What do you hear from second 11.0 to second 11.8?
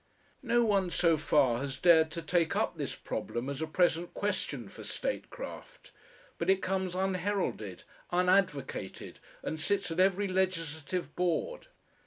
board.